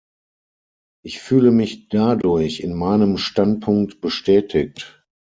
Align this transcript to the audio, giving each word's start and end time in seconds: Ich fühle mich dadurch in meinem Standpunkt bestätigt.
Ich 1.05 1.19
fühle 1.21 1.51
mich 1.51 1.87
dadurch 1.89 2.59
in 2.61 2.73
meinem 2.73 3.19
Standpunkt 3.19 4.01
bestätigt. 4.01 5.05